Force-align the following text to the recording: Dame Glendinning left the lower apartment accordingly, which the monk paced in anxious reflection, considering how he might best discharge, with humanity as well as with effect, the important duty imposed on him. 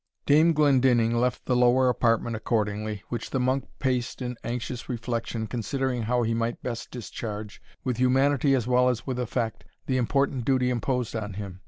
Dame 0.25 0.53
Glendinning 0.53 1.13
left 1.15 1.45
the 1.45 1.55
lower 1.55 1.87
apartment 1.87 2.35
accordingly, 2.35 3.03
which 3.09 3.29
the 3.29 3.39
monk 3.39 3.65
paced 3.77 4.19
in 4.19 4.35
anxious 4.43 4.89
reflection, 4.89 5.45
considering 5.45 6.01
how 6.01 6.23
he 6.23 6.33
might 6.33 6.63
best 6.63 6.89
discharge, 6.89 7.61
with 7.83 7.97
humanity 7.97 8.55
as 8.55 8.65
well 8.65 8.89
as 8.89 9.05
with 9.05 9.19
effect, 9.19 9.63
the 9.85 9.97
important 9.97 10.43
duty 10.43 10.71
imposed 10.71 11.15
on 11.15 11.33
him. 11.33 11.59